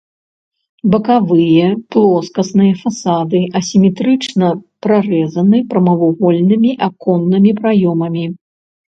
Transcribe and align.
Бакавыя 0.93 1.65
плоскасныя 1.95 2.73
фасады 2.83 3.41
асіметрычна 3.59 4.47
прарэзаны 4.85 5.57
прамавугольнымі 5.73 6.71
аконнымі 6.87 7.51
праёмамі. 7.61 8.25